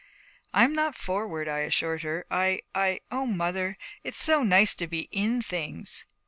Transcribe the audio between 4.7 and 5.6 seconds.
to be in